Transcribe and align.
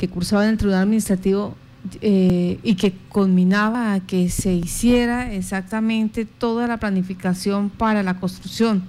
que 0.00 0.08
cursaba 0.08 0.44
en 0.44 0.52
el 0.52 0.56
Tribunal 0.56 0.84
Administrativo 0.84 1.54
eh, 2.00 2.58
y 2.62 2.74
que 2.76 2.94
culminaba 3.10 3.92
a 3.92 4.00
que 4.00 4.30
se 4.30 4.54
hiciera 4.54 5.30
exactamente 5.34 6.24
toda 6.24 6.66
la 6.66 6.78
planificación 6.78 7.68
para 7.68 8.02
la 8.02 8.18
construcción 8.18 8.82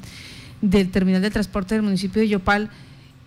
del 0.61 0.89
terminal 0.89 1.21
de 1.21 1.29
transporte 1.29 1.75
del 1.75 1.83
municipio 1.83 2.21
de 2.21 2.29
Yopal, 2.29 2.69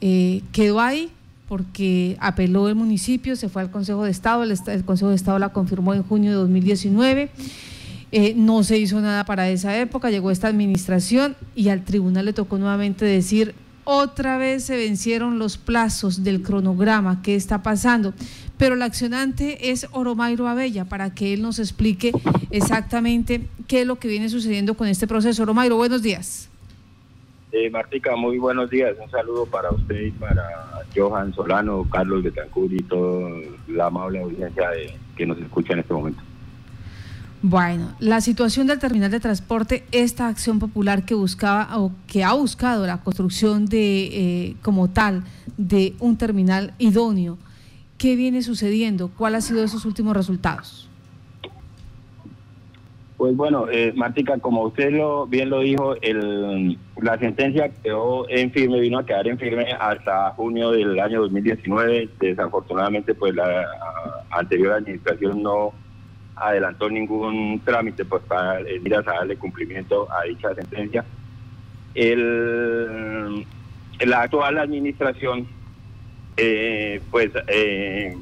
eh, 0.01 0.41
quedó 0.53 0.81
ahí 0.81 1.11
porque 1.47 2.17
apeló 2.21 2.71
el 2.71 2.75
municipio, 2.75 3.37
se 3.37 3.51
fue 3.51 3.61
al 3.61 3.71
Consejo 3.71 4.05
de 4.05 4.11
Estado, 4.11 4.45
el, 4.45 4.59
el 4.67 4.85
Consejo 4.87 5.11
de 5.11 5.17
Estado 5.17 5.39
la 5.39 5.51
confirmó 5.51 5.93
en 5.93 6.05
junio 6.05 6.31
de 6.31 6.37
2019. 6.37 7.29
Eh, 8.13 8.33
no 8.35 8.63
se 8.65 8.79
hizo 8.79 8.99
nada 9.03 9.25
para 9.27 9.51
esa 9.51 9.79
época, 9.79 10.09
llegó 10.09 10.31
esta 10.31 10.49
administración 10.49 11.37
y 11.55 11.69
al 11.69 11.85
tribunal 11.85 12.25
le 12.25 12.33
tocó 12.33 12.57
nuevamente 12.57 13.05
decir, 13.05 13.55
otra 13.85 14.39
vez 14.39 14.65
se 14.65 14.77
vencieron 14.77 15.39
los 15.39 15.59
plazos 15.59 16.25
del 16.25 16.43
cronograma, 16.43 17.23
¿qué 17.23 17.35
está 17.35 17.63
pasando? 17.63 18.15
Pero 18.57 18.75
el 18.75 18.83
accionante 18.83 19.71
es 19.71 19.87
Oromairo 19.93 20.49
Abella, 20.49 20.85
para 20.85 21.15
que 21.15 21.35
él 21.35 21.43
nos 21.43 21.59
explique 21.59 22.13
exactamente 22.51 23.43
qué 23.69 23.83
es 23.83 23.87
lo 23.87 23.97
que 23.97 24.09
viene 24.09 24.29
sucediendo 24.29 24.75
con 24.75 24.89
este 24.89 25.07
proceso. 25.07 25.43
Oromairo, 25.43 25.77
buenos 25.77 26.03
días. 26.03 26.49
Eh, 27.53 27.71
Martica, 27.71 28.17
muy 28.17 28.39
buenos 28.39 28.69
días. 28.71 28.97
Un 29.03 29.11
saludo 29.11 29.47
para 29.47 29.71
usted 29.71 30.01
y 30.01 30.11
para 30.11 30.83
Johan 30.95 31.33
Solano, 31.35 31.87
Carlos 31.91 32.23
Betancur 32.23 32.73
y 32.73 32.83
toda 32.83 33.31
la 33.69 33.87
amable 33.87 34.21
audiencia 34.21 34.71
que 35.17 35.27
nos 35.27 35.39
escucha 35.39 35.75
en 35.75 35.81
este 35.81 35.95
momento. 35.95 36.21
Bueno, 37.47 37.93
la 38.01 38.23
situación 38.23 38.67
del 38.69 38.79
terminal 38.79 39.11
de 39.11 39.21
transporte, 39.21 39.85
esta 39.93 40.29
acción 40.29 40.59
popular 40.59 41.05
que 41.05 41.13
buscaba 41.13 41.79
o 41.79 41.93
que 42.11 42.25
ha 42.25 42.33
buscado 42.33 42.87
la 42.87 43.03
construcción 43.03 43.67
de, 43.67 44.05
eh, 44.07 44.57
como 44.63 44.89
tal, 44.89 45.25
de 45.59 45.93
un 46.01 46.17
terminal 46.17 46.73
idóneo, 46.79 47.37
¿qué 47.99 48.17
viene 48.17 48.41
sucediendo? 48.41 49.11
¿Cuál 49.11 49.35
ha 49.35 49.43
sido 49.43 49.63
esos 49.63 49.85
últimos 49.85 50.17
resultados? 50.17 50.89
Pues 53.19 53.37
bueno, 53.37 53.67
eh, 53.71 53.93
Martica, 53.95 54.39
como 54.39 54.63
usted 54.63 54.93
lo 54.93 55.27
bien 55.27 55.51
lo 55.51 55.61
dijo, 55.61 55.97
el, 56.01 56.79
la 57.03 57.19
sentencia 57.19 57.69
quedó 57.83 58.27
en 58.31 58.53
firme, 58.53 58.81
vino 58.81 59.01
a 59.01 59.05
quedar 59.05 59.29
en 59.29 59.39
firme 59.39 59.67
hasta 59.79 60.31
junio 60.31 60.71
del 60.71 60.99
año 60.99 61.21
2019. 61.21 62.09
Desafortunadamente, 62.21 63.15
pues 63.15 63.35
la 63.35 63.67
anterior 64.31 64.73
administración 64.73 65.43
no 65.43 65.75
adelantó 66.37 66.89
ningún 66.89 67.61
trámite 67.65 68.05
pues 68.05 68.23
para 68.25 68.61
ir 68.61 68.95
a 68.95 69.03
darle 69.03 69.37
cumplimiento 69.37 70.09
a 70.11 70.25
dicha 70.25 70.55
sentencia. 70.55 71.05
El, 71.95 73.47
la 74.01 74.23
actual 74.23 74.59
administración, 74.59 75.47
eh, 76.37 77.01
pues 77.11 77.31
eh, 77.49 78.17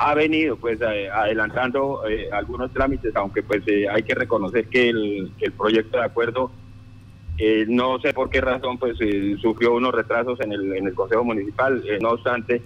ha 0.00 0.14
venido 0.14 0.56
pues 0.56 0.80
adelantando 0.80 2.08
eh, 2.08 2.30
algunos 2.32 2.72
trámites, 2.72 3.14
aunque 3.16 3.42
pues 3.42 3.62
eh, 3.66 3.86
hay 3.86 4.02
que 4.02 4.14
reconocer 4.14 4.66
que 4.68 4.88
el, 4.88 5.30
proyecto 5.58 5.98
de 5.98 6.04
acuerdo 6.04 6.50
eh, 7.36 7.66
no 7.68 8.00
sé 8.00 8.14
por 8.14 8.30
qué 8.30 8.40
razón 8.40 8.78
pues 8.78 8.96
sufrió 9.42 9.74
unos 9.74 9.94
retrasos 9.94 10.40
en 10.40 10.52
el, 10.52 10.72
en 10.72 10.86
el 10.86 10.94
Consejo 10.94 11.22
Municipal, 11.22 11.82
no 12.00 12.12
obstante 12.12 12.62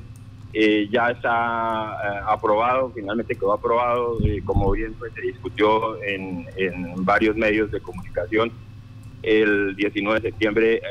ya 0.90 1.10
está 1.10 2.30
aprobado, 2.32 2.92
finalmente 2.94 3.34
quedó 3.34 3.52
aprobado, 3.52 4.18
como 4.44 4.70
bien 4.70 4.94
pues 4.94 5.12
se 5.14 5.20
discutió 5.20 6.02
en, 6.02 6.46
en 6.56 7.04
varios 7.04 7.36
medios 7.36 7.70
de 7.70 7.80
comunicación 7.80 8.52
el 9.22 9.74
19 9.74 10.20
de 10.20 10.30
septiembre 10.30 10.82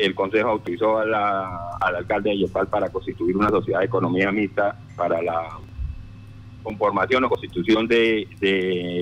el 0.00 0.14
Consejo 0.14 0.48
autorizó 0.50 0.98
al 0.98 1.14
alcalde 1.96 2.30
de 2.30 2.38
Yopal 2.40 2.66
para 2.68 2.88
constituir 2.88 3.36
una 3.36 3.50
sociedad 3.50 3.80
de 3.80 3.86
economía 3.86 4.32
mixta 4.32 4.78
para 4.96 5.20
la 5.20 5.48
conformación 6.62 7.24
o 7.24 7.28
constitución 7.28 7.86
de, 7.86 8.26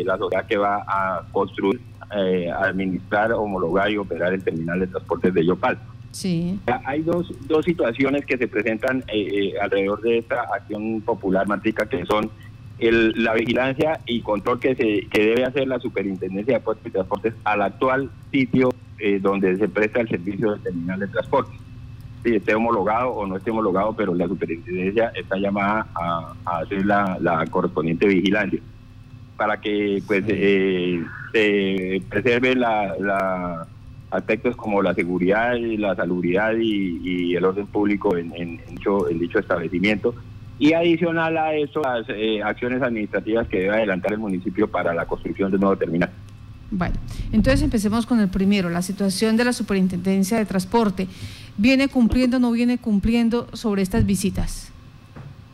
la 0.04 0.16
sociedad 0.16 0.46
que 0.46 0.56
va 0.56 0.84
a 0.86 1.24
construir, 1.32 1.80
eh, 2.16 2.50
administrar, 2.50 3.32
homologar 3.32 3.90
y 3.90 3.96
operar 3.96 4.32
el 4.32 4.42
terminal 4.42 4.80
de 4.80 4.86
transportes 4.88 5.34
de 5.34 5.46
Yopal. 5.46 5.78
Sí. 6.10 6.58
Hay 6.84 7.02
dos, 7.02 7.32
dos 7.46 7.64
situaciones 7.64 8.24
que 8.24 8.38
se 8.38 8.48
presentan 8.48 9.04
eh, 9.08 9.52
eh, 9.52 9.54
alrededor 9.60 10.00
de 10.00 10.18
esta 10.18 10.42
acción 10.54 11.00
popular, 11.02 11.46
Matrica, 11.46 11.86
que 11.86 12.04
son 12.06 12.30
el, 12.78 13.12
la 13.22 13.34
vigilancia 13.34 14.00
y 14.06 14.20
control 14.20 14.60
que, 14.60 14.74
se, 14.74 15.06
que 15.08 15.26
debe 15.26 15.44
hacer 15.44 15.68
la 15.68 15.78
Superintendencia 15.78 16.54
de 16.54 16.60
Puertos 16.60 16.86
y 16.86 16.90
Transportes 16.90 17.34
al 17.44 17.62
actual 17.62 18.10
sitio 18.30 18.70
eh, 19.00 19.20
donde 19.20 19.56
se 19.56 19.68
presta 19.68 20.00
el 20.00 20.08
servicio 20.08 20.54
de 20.54 20.58
terminal 20.58 20.98
de 20.98 21.06
transporte. 21.06 21.56
Si 22.24 22.34
esté 22.34 22.52
homologado 22.52 23.10
o 23.10 23.26
no 23.28 23.36
esté 23.36 23.52
homologado, 23.52 23.94
pero 23.94 24.12
la 24.12 24.26
superintendencia 24.26 25.12
está 25.14 25.36
llamada 25.36 25.86
a, 25.94 26.34
hacer 26.44 26.84
la, 26.84 27.44
correspondiente 27.48 28.08
vigilancia 28.08 28.60
para 29.36 29.60
que 29.60 30.02
pues 30.04 30.24
eh, 30.26 31.00
se 31.32 32.02
preserve 32.08 32.56
la, 32.56 33.67
aspectos 34.10 34.56
como 34.56 34.82
la 34.82 34.94
seguridad 34.94 35.56
la 35.56 35.94
salubridad 35.94 36.52
y, 36.58 37.34
el 37.34 37.44
orden 37.44 37.66
público 37.66 38.16
en, 38.16 38.60
dicho, 38.68 39.08
en 39.08 39.18
dicho 39.18 39.38
establecimiento. 39.38 40.14
Y 40.58 40.72
adicional 40.72 41.36
a 41.38 41.54
eso, 41.54 41.80
las 41.82 42.06
eh, 42.08 42.42
acciones 42.42 42.82
administrativas 42.82 43.46
que 43.46 43.60
debe 43.60 43.76
adelantar 43.76 44.12
el 44.12 44.18
municipio 44.18 44.68
para 44.68 44.92
la 44.92 45.06
construcción 45.06 45.52
del 45.52 45.60
nuevo 45.60 45.76
terminal. 45.76 46.10
Bueno, 46.70 46.96
entonces 47.32 47.62
empecemos 47.62 48.06
con 48.06 48.20
el 48.20 48.28
primero, 48.28 48.68
la 48.68 48.82
situación 48.82 49.36
de 49.36 49.44
la 49.44 49.52
Superintendencia 49.52 50.36
de 50.36 50.44
Transporte. 50.44 51.06
¿Viene 51.56 51.88
cumpliendo 51.88 52.36
o 52.36 52.40
no 52.40 52.52
viene 52.52 52.78
cumpliendo 52.78 53.48
sobre 53.52 53.82
estas 53.82 54.04
visitas? 54.04 54.72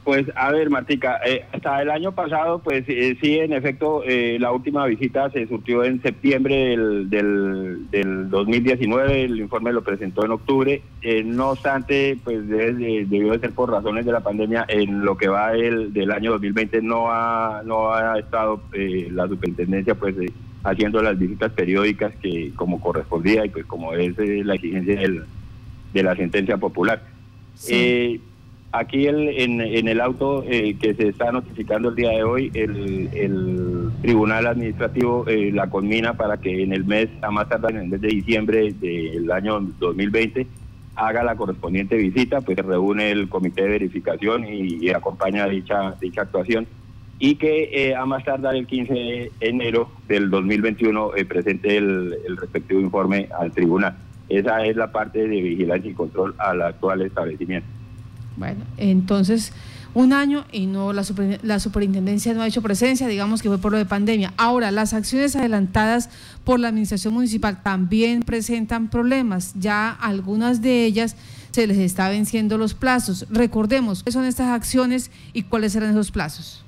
Pues 0.05 0.27
a 0.37 0.53
ver, 0.53 0.69
Martica, 0.69 1.19
eh, 1.25 1.47
hasta 1.51 1.81
el 1.81 1.91
año 1.91 2.13
pasado, 2.13 2.59
pues 2.59 2.85
eh, 2.89 3.17
sí, 3.23 3.39
en 3.39 3.55
efecto, 3.55 4.03
eh, 4.05 4.37
la 4.39 4.53
última 4.53 4.85
visita 4.85 5.31
se 5.31 5.47
surtió 5.47 5.83
en 5.83 6.03
septiembre 6.03 6.77
del, 6.77 7.09
del, 7.09 8.29
2019, 8.29 9.25
el 9.25 9.41
informe 9.41 9.73
lo 9.73 9.83
presentó 9.83 10.25
en 10.25 10.33
octubre, 10.33 10.83
no 11.25 11.51
obstante, 11.51 12.19
pues 12.23 12.47
debió 12.49 13.33
de 13.33 13.39
ser 13.39 13.53
por 13.53 13.71
razones 13.71 14.05
de 14.05 14.13
la 14.13 14.21
pandemia, 14.21 14.67
en 14.69 15.05
lo 15.05 15.17
que 15.17 15.29
va 15.29 15.53
del, 15.53 15.93
del 15.93 16.11
año 16.11 16.33
2020 16.33 16.83
no 16.83 17.11
ha, 17.11 17.63
no 17.65 17.91
ha 17.91 18.19
estado 18.19 18.61
la 18.73 19.27
superintendencia 19.27 19.95
pues 19.95 20.17
haciendo 20.65 21.03
las 21.03 21.19
visitas 21.19 21.53
periódicas 21.53 22.15
que 22.21 22.53
como 22.57 22.81
correspondía 22.81 23.45
y 23.45 23.51
pues 23.51 23.67
como 23.67 23.93
es 23.95 24.19
eh, 24.19 24.43
la 24.45 24.55
exigencia 24.55 24.99
de 25.93 26.03
la 26.03 26.17
sentencia 26.17 26.57
popular. 26.57 27.03
Eh, 27.69 28.19
aquí 28.79 29.07
el, 29.07 29.29
en, 29.29 29.89
el 29.89 30.01
auto 30.01 30.45
eh, 30.47 30.77
que 30.81 30.95
se 30.95 31.09
está 31.09 31.33
notificando 31.33 31.91
el 31.91 31.95
día 31.95 32.11
de 32.11 32.25
hoy, 32.25 32.51
el, 32.55 33.91
Tribunal 34.03 34.47
Administrativo 34.47 35.25
la 35.27 35.71
conmina 35.71 36.13
para 36.15 36.37
que 36.37 36.63
en 36.63 36.75
el 36.75 36.85
mes, 36.85 37.09
a 37.23 37.31
más 37.31 37.49
tardar 37.49 37.71
en 37.71 37.79
el 37.79 37.89
mes 37.89 38.01
de 38.03 38.09
diciembre 38.09 38.73
del 38.73 39.31
año 39.31 39.61
2020, 39.79 40.47
haga 40.95 41.23
la 41.23 41.37
correspondiente 41.37 41.97
visita, 41.97 42.43
pues 42.43 42.59
reúne 42.59 43.11
el 43.11 43.31
comité 43.31 43.63
de 43.63 43.69
verificación 43.69 44.45
y, 44.45 44.85
y 44.85 44.91
acompaña 44.91 45.49
dicha, 45.49 45.95
dicha 46.01 46.23
actuación 46.23 46.67
y 47.19 47.37
que 47.37 47.71
eh, 47.73 47.95
a 47.95 48.05
más 48.07 48.25
tardar 48.25 48.57
el 48.57 48.67
15 48.67 48.93
de 48.93 49.33
enero 49.41 49.91
del 50.09 50.31
2021 50.31 51.17
eh, 51.17 51.25
presente 51.25 51.77
el, 51.77 52.37
respectivo 52.37 52.81
informe 52.81 53.29
al 53.39 53.53
tribunal. 53.53 53.97
Esa 54.29 54.65
es 54.65 54.77
la 54.77 54.91
parte 54.91 55.21
de 55.21 55.41
vigilancia 55.41 55.91
y 55.91 55.95
control 55.95 56.35
al 56.39 56.63
actual 56.63 57.03
establecimiento. 57.03 57.69
Bueno, 58.37 58.65
entonces 58.77 59.53
un 59.95 60.13
año 60.13 60.45
y 60.51 60.67
no 60.67 60.93
la, 60.93 61.05
la 61.43 61.61
superintendencia 61.61 62.35
no 62.35 62.43
ha 62.43 62.49
hecho 62.49 62.63
presencia, 62.63 63.07
digamos 63.07 63.43
que 63.43 63.49
fue 63.49 63.59
por 63.59 63.71
lo 63.71 63.79
de 63.79 63.87
pandemia. 63.87 64.35
Ahora, 64.37 64.73
las 64.73 64.93
acciones 64.93 65.37
adelantadas 65.37 66.11
por 66.43 66.59
la 66.59 66.69
administración 66.69 67.15
municipal 67.15 67.63
también 67.63 68.23
presentan 68.25 68.89
problemas. 68.89 69.53
Ya 69.55 69.91
algunas 69.91 70.61
de 70.63 70.85
ellas 70.85 71.15
se 71.53 71.69
les 71.69 71.79
está 71.79 72.09
venciendo 72.09 72.59
los 72.59 72.75
plazos. 72.75 73.27
Recordemos, 73.31 74.03
¿qué 74.03 74.11
son 74.11 74.25
estas 74.25 74.49
acciones 74.49 75.13
y 75.33 75.45
cuáles 75.45 75.73
serán 75.73 75.91
esos 75.91 76.11
plazos? 76.11 76.64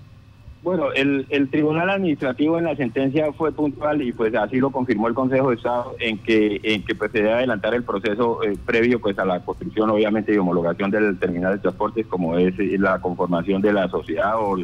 Bueno, 0.66 0.90
el, 0.92 1.26
el, 1.28 1.48
Tribunal 1.48 1.88
Administrativo 1.90 2.58
en 2.58 2.64
la 2.64 2.74
sentencia 2.74 3.32
fue 3.32 3.52
puntual 3.52 4.02
y 4.02 4.10
pues 4.10 4.34
así 4.34 4.56
lo 4.56 4.70
confirmó 4.70 5.06
el 5.06 5.14
Consejo 5.14 5.50
de 5.50 5.54
Estado 5.54 5.94
en 6.00 6.18
que 6.18 6.60
en 6.64 6.82
que 6.82 6.96
pues 6.96 7.12
se 7.12 7.18
debe 7.18 7.34
adelantar 7.34 7.72
el 7.72 7.84
proceso 7.84 8.42
eh, 8.42 8.58
previo 8.66 9.00
pues 9.00 9.16
a 9.20 9.24
la 9.24 9.38
construcción 9.44 9.90
obviamente 9.90 10.34
y 10.34 10.38
homologación 10.38 10.90
del 10.90 11.20
terminal 11.20 11.52
de 11.52 11.60
transportes 11.60 12.04
como 12.08 12.36
es 12.36 12.58
eh, 12.58 12.78
la 12.80 12.98
conformación 12.98 13.62
de 13.62 13.74
la 13.74 13.88
sociedad 13.88 14.40
o, 14.40 14.56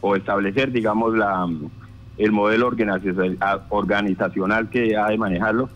o 0.00 0.14
establecer 0.14 0.70
digamos 0.70 1.16
la 1.16 1.48
el 2.16 2.30
modelo 2.30 2.68
organizacional 3.70 4.70
que 4.70 4.96
ha 4.96 5.08
de 5.08 5.18
manejarlo. 5.18 5.68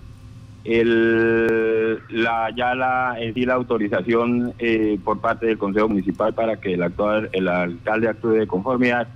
El, 0.62 1.98
la, 2.10 2.50
ya 2.54 2.76
la, 2.76 3.16
en 3.18 3.34
la 3.44 3.54
autorización 3.54 4.54
eh, 4.60 5.00
por 5.02 5.20
parte 5.20 5.46
del 5.46 5.58
Consejo 5.58 5.88
Municipal 5.88 6.32
para 6.32 6.60
que 6.60 6.74
el 6.74 6.82
actual 6.84 7.28
el 7.32 7.48
alcalde 7.48 8.06
actúe 8.06 8.34
de 8.34 8.46
conformidad 8.46 9.08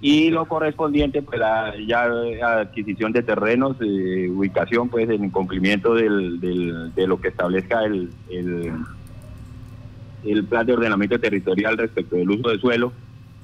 y 0.00 0.30
lo 0.30 0.46
correspondiente 0.46 1.22
pues 1.22 1.40
la 1.40 1.74
ya 1.86 2.04
adquisición 2.60 3.12
de 3.12 3.22
terrenos 3.22 3.76
eh, 3.80 4.28
ubicación 4.30 4.88
pues 4.88 5.08
en 5.08 5.30
cumplimiento 5.30 5.94
del, 5.94 6.40
de 6.94 7.06
lo 7.06 7.20
que 7.20 7.28
establezca 7.28 7.84
el, 7.84 8.10
el, 8.28 8.72
plan 10.44 10.66
de 10.66 10.74
ordenamiento 10.74 11.18
territorial 11.18 11.78
respecto 11.78 12.16
del 12.16 12.30
uso 12.30 12.50
de 12.50 12.58
suelo 12.58 12.92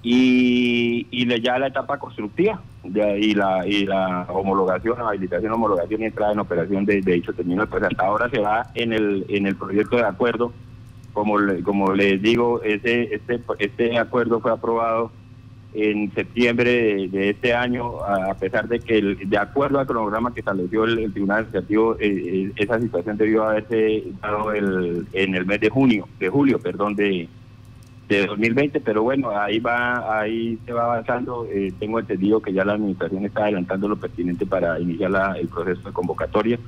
y, 0.02 1.06
y 1.10 1.40
ya 1.40 1.58
la 1.58 1.68
etapa 1.68 1.98
constructiva 1.98 2.60
y 2.84 3.34
la 3.34 3.66
y 3.66 3.86
la 3.86 4.26
homologación, 4.28 5.00
habilitación, 5.00 5.52
homologación 5.52 6.02
y 6.02 6.06
entrada 6.06 6.32
en 6.32 6.40
operación 6.40 6.84
de, 6.84 7.00
dicho 7.00 7.32
término, 7.32 7.66
pues 7.68 7.84
hasta 7.84 8.04
ahora 8.04 8.28
se 8.28 8.40
va 8.40 8.66
en 8.74 8.92
el 8.92 9.24
en 9.28 9.46
el 9.46 9.54
proyecto 9.54 9.96
de 9.96 10.04
acuerdo, 10.04 10.52
como 11.12 11.36
como 11.64 11.94
les 11.94 12.20
digo, 12.20 12.60
ese 12.62 13.14
este 13.14 13.40
este 13.60 13.96
acuerdo 13.96 14.40
fue 14.40 14.50
aprobado 14.50 15.12
en 15.74 16.12
septiembre 16.14 17.08
de, 17.08 17.30
este 17.30 17.54
año, 17.54 18.04
a 18.04 18.34
pesar 18.34 18.68
de 18.68 18.78
que 18.80 19.00
de 19.00 19.38
acuerdo 19.38 19.78
al 19.78 19.86
cronograma 19.86 20.32
que 20.34 20.40
estableció 20.40 20.84
el, 20.84 21.12
Tribunal 21.12 21.38
Administrativo, 21.38 21.96
eh, 21.98 22.08
eh, 22.10 22.52
esa 22.56 22.80
situación 22.80 23.16
debió 23.16 23.44
haberse 23.44 24.04
dado 24.20 24.52
el, 24.52 25.06
en 25.12 25.34
el 25.34 25.46
mes 25.46 25.60
de 25.60 25.70
junio, 25.70 26.08
de 26.18 26.28
julio, 26.28 26.58
perdón, 26.58 26.94
de, 26.94 27.28
de 28.08 28.26
2020, 28.26 28.80
pero 28.80 29.02
bueno, 29.02 29.30
ahí 29.30 29.60
va, 29.60 30.20
ahí 30.20 30.58
se 30.66 30.72
va 30.72 30.84
avanzando. 30.84 31.46
Eh, 31.50 31.72
tengo 31.78 31.98
entendido 31.98 32.42
que 32.42 32.52
ya 32.52 32.64
la 32.64 32.74
administración 32.74 33.24
está 33.24 33.44
adelantando 33.44 33.88
lo 33.88 33.96
pertinente 33.96 34.44
para 34.44 34.78
iniciar 34.78 35.10
la, 35.10 35.32
el 35.38 35.48
proceso 35.48 35.88
de 35.88 35.92
convocatoria. 35.92 36.58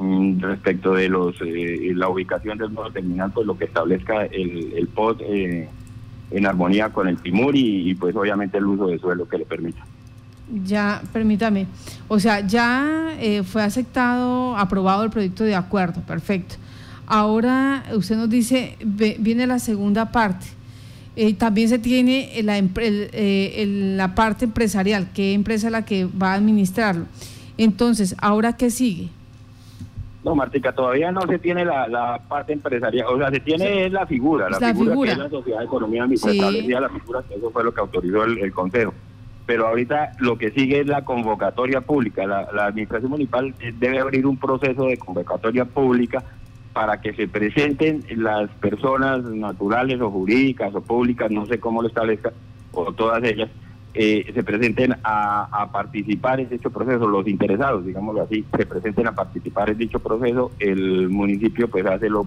Mm, 0.00 0.40
respecto 0.40 0.94
de 0.94 1.08
los 1.08 1.34
la 1.40 2.08
ubicación 2.08 2.56
del 2.56 2.72
nuevo 2.72 2.90
terminal, 2.90 3.32
pues 3.34 3.44
lo 3.48 3.58
que 3.58 3.64
establezca 3.64 4.26
el, 4.26 4.72
el 4.76 4.86
POD 4.86 5.22
eh, 5.22 5.68
en 6.30 6.46
armonía 6.46 6.90
con 6.90 7.08
el 7.08 7.16
timur 7.18 7.54
y, 7.56 7.94
pues 7.94 8.14
obviamente 8.16 8.58
el 8.58 8.66
uso 8.66 8.86
de 8.88 8.98
suelo 8.98 9.28
que 9.28 9.38
le 9.38 9.44
permita. 9.44 9.84
Ya, 10.64 11.02
permítame. 11.12 11.66
O 12.08 12.18
sea, 12.18 12.40
ya 12.40 13.14
eh, 13.20 13.42
fue 13.42 13.62
aceptado, 13.62 14.56
aprobado 14.56 15.04
el 15.04 15.10
proyecto 15.10 15.44
de 15.44 15.54
acuerdo, 15.54 16.00
perfecto. 16.02 16.56
Ahora 17.06 17.84
usted 17.94 18.16
nos 18.16 18.28
dice, 18.28 18.76
viene 18.80 19.46
la 19.46 19.58
segunda 19.58 20.10
parte. 20.12 20.46
Eh, 21.16 21.34
también 21.34 21.68
se 21.68 21.78
tiene 21.78 22.30
la, 22.44 22.58
eh, 22.58 23.94
la 23.96 24.14
parte 24.14 24.44
empresarial, 24.44 25.08
qué 25.12 25.32
empresa 25.32 25.66
es 25.66 25.72
la 25.72 25.84
que 25.84 26.04
va 26.04 26.32
a 26.32 26.34
administrarlo. 26.34 27.06
Entonces, 27.56 28.14
¿ahora 28.18 28.56
qué 28.56 28.70
sigue? 28.70 29.08
No, 30.24 30.34
Martica, 30.34 30.72
todavía 30.72 31.12
no 31.12 31.22
se 31.22 31.38
tiene 31.38 31.64
la, 31.64 32.20
parte 32.28 32.52
empresarial, 32.52 33.06
o 33.06 33.18
sea, 33.18 33.30
se 33.30 33.40
tiene 33.40 33.88
la 33.88 34.04
figura, 34.06 34.50
la, 34.50 34.58
figura, 34.74 34.94
que 35.04 35.12
es 35.12 35.18
la 35.18 35.30
Sociedad 35.30 35.58
de 35.60 35.64
Economía 35.64 36.06
Mixta, 36.06 36.32
la 36.32 36.88
figura 36.88 37.22
que 37.28 37.34
eso 37.36 37.50
fue 37.50 37.64
lo 37.64 37.72
que 37.72 37.80
autorizó 37.80 38.24
el, 38.24 38.52
Consejo. 38.52 38.92
Pero 39.46 39.68
ahorita 39.68 40.12
lo 40.18 40.36
que 40.36 40.50
sigue 40.50 40.80
es 40.80 40.86
la 40.86 41.04
convocatoria 41.04 41.80
pública. 41.80 42.26
La, 42.26 42.66
Administración 42.66 43.12
Municipal 43.12 43.54
debe 43.78 44.00
abrir 44.00 44.26
un 44.26 44.36
proceso 44.36 44.86
de 44.86 44.98
convocatoria 44.98 45.64
pública 45.64 46.22
para 46.72 47.00
que 47.00 47.14
se 47.14 47.28
presenten 47.28 48.04
las 48.16 48.50
personas 48.56 49.22
naturales 49.22 50.00
o 50.00 50.10
jurídicas 50.10 50.74
o 50.74 50.80
públicas, 50.80 51.30
no 51.30 51.46
sé 51.46 51.58
cómo 51.58 51.80
lo 51.80 51.88
establezca, 51.88 52.32
o 52.72 52.92
todas 52.92 53.22
ellas, 53.24 53.48
eh, 53.94 54.30
se 54.32 54.42
presenten 54.42 54.94
a, 55.02 55.68
participar 55.72 56.40
en 56.40 56.48
dicho 56.48 56.70
proceso, 56.70 57.08
los 57.08 57.26
interesados, 57.26 57.84
digámoslo 57.84 58.22
así, 58.22 58.44
se 58.56 58.66
presenten 58.66 59.06
a 59.06 59.14
participar 59.14 59.70
en 59.70 59.78
dicho 59.78 59.98
proceso, 59.98 60.52
el 60.58 61.08
municipio 61.08 61.68
pues 61.68 61.86
hace 61.86 62.08
lo, 62.08 62.26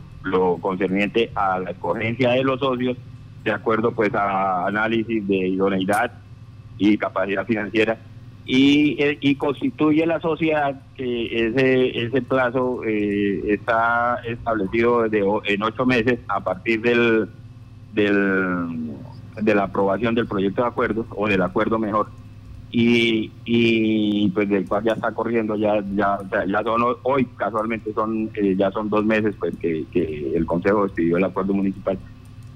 concerniente 0.60 1.32
a 1.36 1.60
la 1.60 1.72
escogencia 1.72 2.32
de 2.32 2.44
los 2.44 2.60
socios, 2.60 2.98
de 3.44 3.52
acuerdo 3.52 3.92
pues 3.92 4.14
a 4.14 4.68
análisis 4.68 5.28
de 5.28 5.36
idoneidad 5.36 6.12
y 6.78 6.98
capacidad 6.98 7.46
financiera, 7.46 7.98
y, 8.46 9.02
eh, 9.02 9.18
y 9.22 9.36
constituye 9.36 10.06
la 10.06 10.20
sociedad 10.20 10.82
que 10.96 11.48
ese, 11.48 12.06
ese 12.06 12.22
plazo 12.24 12.84
eh, 12.84 13.54
está 13.54 14.20
establecido 14.28 15.08
de, 15.08 15.24
en 15.46 15.64
ocho 15.64 15.86
meses 15.86 16.20
a 16.28 16.40
partir 16.40 16.82
del, 16.82 17.30
del 17.94 18.91
de 19.44 19.56
la 19.56 19.64
aprobación 19.64 20.16
del 20.16 20.28
proyecto 20.28 20.62
de 20.62 20.68
acuerdo, 20.68 21.06
o 21.10 21.28
del 21.28 21.42
acuerdo 21.42 21.80
mejor, 21.80 22.08
y, 22.72 23.32
y 23.44 24.30
pues 24.30 24.48
del 24.48 24.68
cual 24.68 24.84
ya 24.84 24.94
está 24.94 25.12
corriendo, 25.12 25.56
ya 25.56 25.84
ya 25.94 26.18
ya 26.48 26.64
son 26.64 26.82
hoy 27.04 27.26
casualmente 27.36 27.94
son 27.94 28.30
eh, 28.34 28.56
ya 28.58 28.72
son 28.72 28.90
dos 28.90 29.06
meses 29.06 29.36
pues 29.38 29.56
que, 29.58 29.86
que 29.92 30.32
el 30.36 30.46
Consejo 30.46 30.84
despidió 30.84 31.18
el 31.18 31.26
acuerdo 31.26 31.54
municipal. 31.54 32.00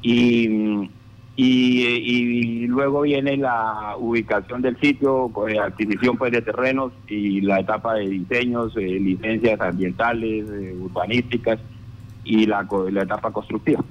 Y, 0.02 0.90
y, 1.36 2.68
luego 2.68 3.02
viene 3.02 3.36
la 3.38 3.96
ubicación 3.98 4.62
del 4.62 4.80
sitio, 4.80 5.32
eh, 5.50 5.60
adquisición 5.60 6.16
pues 6.18 6.32
de 6.32 6.42
terrenos 6.42 6.94
y 7.08 7.42
la 7.42 7.60
etapa 7.60 7.96
de 7.96 8.08
diseños, 8.08 8.74
eh, 8.78 9.00
licencias 9.00 9.60
ambientales, 9.60 10.46
urbanísticas 10.80 11.60
y 12.24 12.46
la, 12.46 12.66
la 12.92 13.04
etapa 13.04 13.32
constructiva. 13.32 13.84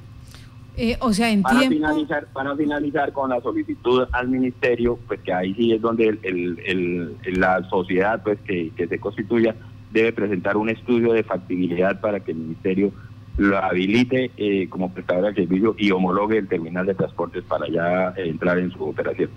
Eh, 0.77 0.97
o 1.01 1.13
sea, 1.13 1.31
en 1.31 1.43
para 1.43 1.61
tiempo... 1.61 1.77
Finalizar, 1.77 2.27
para 2.33 2.57
finalizar 2.57 3.13
con 3.13 3.31
la 3.31 3.41
solicitud 3.41 4.07
al 4.13 4.29
ministerio, 4.29 4.99
pues 5.07 5.21
que 5.21 5.33
ahí 5.33 5.55
sí 5.55 5.73
es 5.73 5.81
donde 5.81 6.19
el, 6.23 7.17
la 7.39 7.63
sociedad 7.69 8.23
pues 8.23 8.39
que, 8.41 8.73
se 8.77 8.99
constituya 8.99 9.55
debe 9.93 10.13
presentar 10.13 10.57
un 10.57 10.69
estudio 10.69 11.13
de 11.13 11.23
factibilidad 11.23 12.01
para 12.01 12.21
que 12.21 12.33
el 12.33 12.39
ministerio 12.39 12.93
lo 13.37 13.59
habilite 13.59 14.33
eh, 14.37 14.69
como 14.69 14.93
prestador 14.93 15.33
de 15.33 15.43
servicio 15.43 15.75
y 15.79 15.91
homologue 15.93 16.39
el 16.39 16.49
terminal 16.49 16.87
de 16.87 16.95
transportes 16.95 17.45
para 17.45 17.69
ya 17.69 18.13
entrar 18.17 18.59
en 18.59 18.73
su 18.73 18.83
operación. 18.83 19.31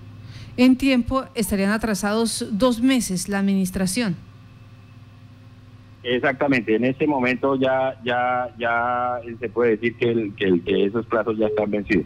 En 0.56 0.76
tiempo 0.76 1.26
estarían 1.36 1.72
atrasados 1.72 2.48
dos 2.52 2.82
meses 2.82 3.30
la 3.30 3.40
administración. 3.40 4.16
Exactamente, 6.10 6.74
en 6.74 6.86
este 6.86 7.06
momento 7.06 7.58
ya 7.58 8.00
ya 8.02 8.50
ya 8.58 9.20
se 9.42 9.50
puede 9.50 9.72
decir 9.72 9.98
que, 9.98 10.10
el, 10.10 10.34
que, 10.36 10.62
que 10.62 10.86
esos 10.86 11.06
plazos 11.06 11.38
ya 11.38 11.48
están 11.48 11.70
vencidos. 11.70 12.06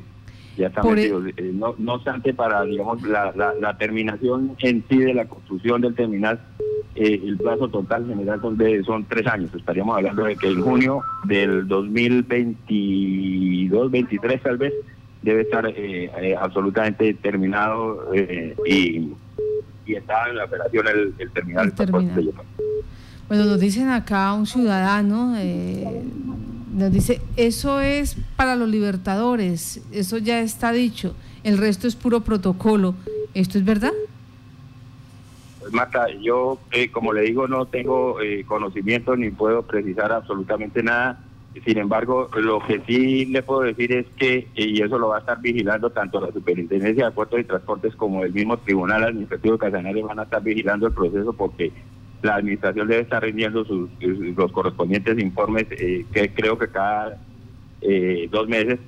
Ya 0.58 0.70
están 0.70 0.88
vencidos. 0.88 1.26
Eh, 1.38 1.52
no, 1.54 1.76
no 1.78 1.94
obstante, 1.94 2.34
para 2.34 2.64
digamos 2.64 3.04
la, 3.04 3.32
la, 3.36 3.78
terminación 3.78 4.56
en 4.60 4.84
sí 4.90 4.98
de 4.98 5.14
la 5.14 5.26
construcción 5.26 5.82
del 5.82 5.94
terminal, 5.94 6.42
eh, 6.96 7.22
el 7.24 7.38
plazo 7.38 7.70
total 7.70 8.08
general 8.08 8.42
son, 8.42 8.58
de, 8.58 8.84
son 8.84 9.06
tres 9.06 9.28
años. 9.28 9.54
Estaríamos 9.54 9.96
hablando 9.96 10.24
de 10.24 10.36
que 10.36 10.48
en 10.48 10.64
junio 10.64 11.04
del 11.26 11.68
2022, 11.68 13.92
23 13.92 14.42
tal 14.42 14.58
vez, 14.58 14.74
debe 15.22 15.42
estar 15.42 15.64
eh, 15.68 16.36
absolutamente 16.40 17.14
terminado 17.14 18.16
y, 18.16 18.56
y 19.86 19.94
está 19.94 20.28
en 20.28 20.38
la 20.38 20.46
operación 20.46 20.88
el, 20.88 21.14
el 21.20 21.32
terminal. 21.32 21.68
El 21.68 21.76
terminal. 21.76 22.34
Bueno, 23.32 23.46
nos 23.46 23.62
dicen 23.62 23.88
acá 23.88 24.34
un 24.34 24.46
ciudadano, 24.46 25.36
eh, 25.38 26.04
nos 26.74 26.92
dice, 26.92 27.22
eso 27.38 27.80
es 27.80 28.18
para 28.36 28.58
los 28.58 28.68
libertadores, 28.68 29.82
eso 29.94 30.18
ya 30.18 30.42
está 30.42 30.74
dicho, 30.74 31.16
el 31.46 31.58
resto 31.58 31.88
es 31.88 31.96
puro 31.96 32.20
protocolo. 32.20 32.94
¿Esto 33.34 33.58
es 33.58 33.64
verdad? 33.64 33.94
Pues 35.62 35.72
Marta, 35.72 36.08
yo, 36.22 36.60
eh, 36.72 36.92
como 36.92 37.14
le 37.14 37.22
digo, 37.22 37.48
no 37.48 37.68
tengo 37.68 38.20
eh, 38.20 38.44
conocimiento 38.46 39.16
ni 39.16 39.30
puedo 39.30 39.62
precisar 39.62 40.12
absolutamente 40.12 40.84
nada. 40.84 41.24
Sin 41.66 41.78
embargo, 41.78 42.30
lo 42.36 42.60
que 42.60 42.82
sí 42.86 43.28
le 43.28 43.44
puedo 43.44 43.62
decir 43.62 43.94
es 43.94 44.08
que, 44.18 44.50
y 44.56 44.82
eso 44.82 45.00
lo 45.00 45.08
va 45.08 45.16
a 45.16 45.20
estar 45.22 45.40
vigilando 45.40 45.90
tanto 45.90 46.20
la 46.20 46.34
Superintendencia 46.34 47.06
de 47.06 47.12
Puertos 47.12 47.40
y 47.40 47.46
Transportes 47.46 47.96
como 47.96 48.26
el 48.26 48.34
mismo 48.34 48.58
Tribunal 48.58 49.06
Administrativo 49.06 49.54
de 49.54 49.60
Casanare 49.60 50.04
van 50.04 50.20
a 50.20 50.24
estar 50.24 50.44
vigilando 50.44 50.88
el 50.88 50.94
proceso 50.94 51.32
porque 51.32 51.72
la 52.22 52.36
administración 52.36 52.88
debe 52.88 53.02
estar 53.02 53.24
rindiendo 53.24 53.66
sus, 53.66 53.90
los 54.02 54.52
correspondientes 54.52 55.20
informes, 55.20 55.68
eh, 55.72 56.06
que 56.12 56.34
creo 56.34 56.58
que 56.58 56.68
cada 56.68 57.18
eh, 57.82 58.28
dos 58.32 58.48
meses, 58.48 58.80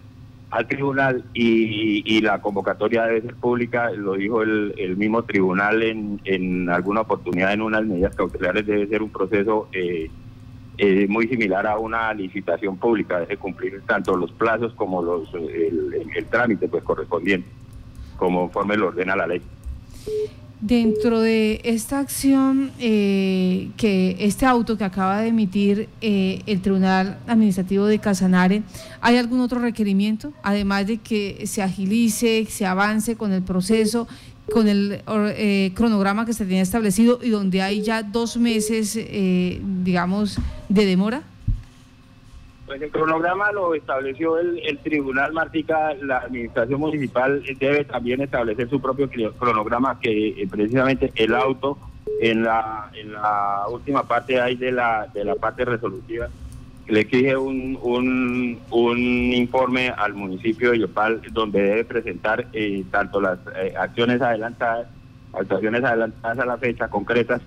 al 0.51 0.67
tribunal 0.67 1.25
y, 1.33 2.21
la 2.21 2.39
convocatoria 2.39 3.05
debe 3.05 3.21
ser 3.21 3.35
pública, 3.35 3.89
lo 3.89 4.13
dijo 4.13 4.43
el, 4.43 4.95
mismo 4.97 5.23
tribunal 5.23 5.81
en, 5.81 6.21
en 6.25 6.69
alguna 6.69 7.01
oportunidad 7.01 7.53
en 7.53 7.61
unas 7.61 7.83
medidas 7.85 8.15
cautelares, 8.15 8.65
debe 8.65 8.87
ser 8.87 9.01
un 9.01 9.09
proceso 9.09 9.67
eh, 9.73 11.07
muy 11.07 11.27
similar 11.27 11.65
a 11.65 11.79
una 11.79 12.13
licitación 12.13 12.77
pública, 12.77 13.19
debe 13.19 13.37
cumplir 13.37 13.81
tanto 13.87 14.15
los 14.15 14.31
plazos 14.31 14.73
como 14.73 15.01
los 15.01 15.33
el, 15.33 16.07
el 16.15 16.25
trámite 16.27 16.67
pues 16.67 16.83
correspondiente, 16.83 17.47
conforme 18.17 18.77
lo 18.77 18.89
ordena 18.89 19.15
la 19.15 19.27
ley. 19.27 19.41
Dentro 20.63 21.19
de 21.19 21.59
esta 21.65 21.99
acción, 21.99 22.71
eh, 22.79 23.69
que 23.75 24.15
este 24.21 24.45
auto 24.45 24.77
que 24.77 24.85
acaba 24.85 25.19
de 25.19 25.27
emitir 25.27 25.89
eh, 25.99 26.41
el 26.45 26.61
Tribunal 26.61 27.19
Administrativo 27.27 27.85
de 27.85 27.99
Casanare, 27.99 28.63
¿hay 29.01 29.17
algún 29.17 29.41
otro 29.41 29.59
requerimiento? 29.59 30.31
Además 30.41 30.87
de 30.87 30.99
que 30.99 31.47
se 31.47 31.61
agilice, 31.61 32.47
se 32.49 32.65
avance 32.65 33.17
con 33.17 33.33
el 33.33 33.43
proceso, 33.43 34.07
con 34.53 34.69
el 34.69 35.01
eh, 35.09 35.73
cronograma 35.75 36.25
que 36.25 36.31
se 36.31 36.45
tenía 36.45 36.61
establecido 36.61 37.19
y 37.21 37.29
donde 37.29 37.61
hay 37.61 37.81
ya 37.81 38.01
dos 38.01 38.37
meses, 38.37 38.97
digamos, 39.83 40.37
de 40.69 40.85
demora. 40.85 41.23
Pues 42.73 42.81
el 42.81 42.89
cronograma 42.89 43.51
lo 43.51 43.75
estableció 43.75 44.39
el, 44.39 44.79
Tribunal 44.79 45.31
Martica, 45.31 45.93
la 46.01 46.17
Administración 46.17 46.79
Municipal 46.79 47.43
debe 47.59 47.85
también 47.85 48.21
establecer 48.21 48.67
su 48.67 48.81
propio 48.81 49.07
cronograma 49.37 49.99
que 49.99 50.29
eh, 50.29 50.47
precisamente 50.49 51.11
el 51.13 51.35
auto 51.35 51.77
en 52.19 52.43
la 52.43 52.89
en 52.95 53.13
la 53.13 53.65
última 53.69 54.07
parte 54.07 54.41
hay 54.41 54.55
de 54.55 54.71
la 54.71 55.07
de 55.13 55.23
la 55.23 55.35
parte 55.35 55.65
resolutiva 55.65 56.29
le 56.87 57.01
exige 57.01 57.37
un, 57.37 58.57
informe 59.35 59.89
al 59.89 60.15
municipio 60.15 60.71
de 60.71 60.79
Yopal 60.79 61.21
donde 61.31 61.61
debe 61.61 61.85
presentar 61.85 62.47
eh, 62.53 62.83
tanto 62.89 63.21
las 63.21 63.37
eh, 63.55 63.75
acciones 63.77 64.19
adelantadas, 64.19 64.87
actuaciones 65.31 65.83
adelantadas 65.83 66.39
a 66.39 66.45
la 66.45 66.57
fecha 66.57 66.87
concretas 66.87 67.39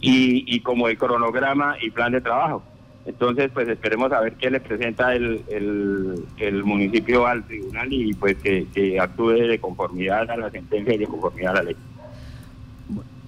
y 0.00 0.60
como 0.60 0.86
el 0.86 0.96
cronograma 0.96 1.74
y 1.80 1.90
plan 1.90 2.12
de 2.12 2.20
trabajo. 2.20 2.62
Entonces, 3.08 3.50
pues 3.54 3.66
esperemos 3.66 4.12
a 4.12 4.20
ver 4.20 4.34
qué 4.34 4.50
le 4.50 4.60
presenta 4.60 5.14
el, 5.14 5.42
el, 5.48 6.62
municipio 6.62 7.26
al 7.26 7.42
tribunal 7.42 7.90
y 7.90 8.12
pues 8.12 8.36
que, 8.36 8.66
que, 8.74 9.00
actúe 9.00 9.30
de 9.30 9.58
conformidad 9.58 10.30
a 10.30 10.36
la 10.36 10.50
sentencia 10.50 10.92
y 10.94 10.98
de 10.98 11.06
conformidad 11.06 11.52
a 11.52 11.54
la 11.54 11.62
ley. 11.62 11.76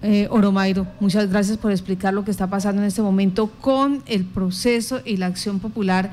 Eh, 0.03 0.29
Oromairo, 0.31 0.87
muchas 1.01 1.31
gracias 1.31 1.57
por 1.57 1.71
explicar 1.71 2.13
lo 2.13 2.27
que 2.27 2.31
está 2.31 2.47
pasando 2.49 2.83
en 2.83 2.89
este 2.89 3.01
momento 3.01 3.47
con 3.63 4.03
el 4.05 4.27
proceso 4.27 5.01
y 5.03 5.17
la 5.17 5.27
acción 5.27 5.61
popular 5.61 6.11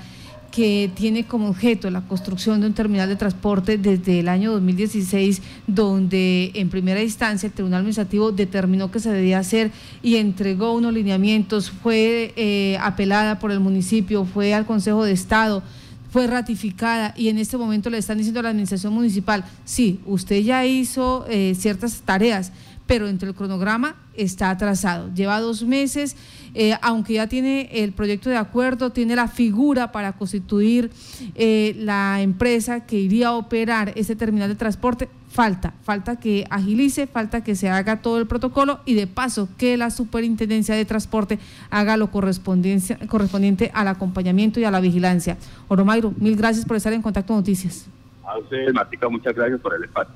que 0.51 0.89
tiene 0.96 1.25
como 1.25 1.50
objeto 1.50 1.89
la 1.89 2.01
construcción 2.01 2.62
de 2.62 2.68
un 2.68 2.74
terminal 2.74 3.08
de 3.10 3.16
transporte 3.16 3.77
desde 3.77 4.20
el 4.20 4.30
año 4.30 4.51
2016, 4.54 5.42
donde 5.68 6.51
en 6.56 6.70
primera 6.70 7.01
instancia 7.01 7.48
el 7.48 7.54
Tribunal 7.54 7.80
Administrativo 7.80 8.32
determinó 8.32 8.92
que 8.92 9.00
se 9.00 9.12
debía 9.12 9.39
hacer 9.39 9.72
y 10.01 10.16
entregó 10.16 10.74
unos 10.74 10.94
lineamientos, 10.94 11.70
fue 11.70 12.34
eh, 12.36 12.77
apelada 12.82 13.39
por 13.39 13.51
el 13.51 13.60
municipio, 13.60 14.25
fue 14.25 14.54
al 14.54 14.66
Consejo 14.66 15.04
de 15.04 15.12
Estado 15.12 15.63
fue 16.10 16.25
ratificada 16.25 17.13
y 17.18 17.30
en 17.30 17.38
este 17.38 17.58
momento 17.58 17.89
le 17.89 17.98
están 17.98 18.18
diciendo 18.18 18.39
a 18.39 18.44
la 18.44 18.50
administración 18.50 18.94
municipal, 18.94 19.44
sí, 19.66 20.00
usted 20.06 20.42
ya 20.42 20.66
hizo 20.66 21.25
eh, 21.30 21.54
ciertas 21.56 22.01
tareas, 22.01 22.51
pero 22.88 23.08
entre 23.08 23.29
el 23.29 23.36
cronograma 23.36 23.96
está 24.15 24.50
atrasado. 24.50 25.13
Lleva 25.13 25.39
dos 25.39 25.63
meses, 25.63 26.15
eh, 26.56 26.74
aunque 26.82 27.13
ya 27.13 27.27
tiene 27.27 27.70
el 27.72 27.91
proyecto 27.91 28.29
de 28.29 28.38
acuerdo, 28.38 28.91
tiene 28.91 29.15
la 29.15 29.27
figura 29.27 29.91
para 29.91 30.13
constituir 30.13 30.89
eh, 31.36 31.75
la 31.77 32.22
empresa 32.22 32.86
que 32.86 32.96
iría 32.96 33.27
a 33.27 33.34
operar 33.34 33.91
ese 33.96 34.15
terminal 34.15 34.50
de 34.50 34.56
transporte. 34.56 35.10
Falta, 35.29 35.74
falta 35.84 36.15
que 36.15 36.48
agilice, 36.50 37.06
falta 37.06 37.44
que 37.44 37.53
se 37.53 37.70
haga 37.70 38.01
todo 38.01 38.17
el 38.17 38.25
protocolo 38.25 38.79
y 38.86 38.96
de 38.96 39.06
paso 39.06 39.50
que 39.58 39.77
la 39.77 39.91
superintendencia 39.91 40.74
de 40.74 40.86
transporte 40.86 41.38
haga 41.70 41.98
lo 41.98 42.10
correspondiente 42.10 43.72
al 43.74 43.88
acompañamiento 43.89 44.60
y 44.60 44.63
a 44.63 44.72
la 44.72 44.79
vigilancia. 44.79 45.38
Oromairo, 45.67 46.13
mil 46.17 46.36
gracias 46.38 46.65
por 46.65 46.77
estar 46.77 46.94
en 46.94 47.01
contacto 47.01 47.34
con 47.34 47.38
Noticias. 47.38 47.88
A 48.25 48.39
usted, 48.39 48.74
Matica, 48.74 49.10
muchas 49.10 49.36
gracias 49.36 49.60
por 49.62 49.75
el 49.75 49.84
espacio. 49.84 50.13